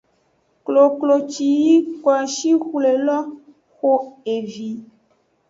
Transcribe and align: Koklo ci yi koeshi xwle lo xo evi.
Koklo 0.65 1.15
ci 1.31 1.45
yi 1.63 1.73
koeshi 2.03 2.51
xwle 2.65 2.91
lo 3.07 3.19
xo 3.75 3.93
evi. 4.35 4.69